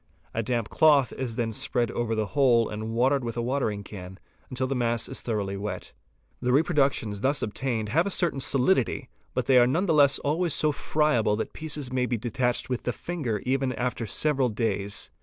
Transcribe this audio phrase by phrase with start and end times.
[0.33, 4.17] A damp cloth is then spread over the whole and watered with a watering can
[4.49, 5.93] until the mass is thoroughly wet.
[6.41, 10.71] The reproductions thus obtained have a certain solidity, but they.none the less are always so
[10.71, 15.11] friable that pieces may be detached with the finger even after several days.